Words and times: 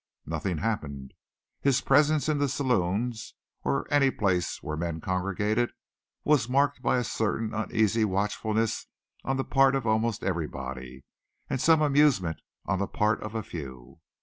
Nothing 0.25 0.57
happened. 0.57 1.13
His 1.61 1.79
presence 1.81 2.27
in 2.27 2.39
the 2.39 2.49
saloons 2.49 3.35
or 3.63 3.85
any 3.91 4.09
place 4.09 4.63
where 4.63 4.75
men 4.75 4.99
congregated 4.99 5.73
was 6.23 6.49
marked 6.49 6.81
by 6.81 6.97
a 6.97 7.03
certain 7.03 7.53
uneasy 7.53 8.03
watchfulness 8.03 8.87
on 9.23 9.37
the 9.37 9.45
part 9.45 9.75
of 9.75 9.85
almost 9.85 10.23
everybody, 10.23 11.05
and 11.51 11.61
some 11.61 11.83
amusement 11.83 12.41
on 12.65 12.79
the 12.79 12.87
part 12.87 13.21
of 13.21 13.35
a 13.35 13.43
few. 13.43 13.99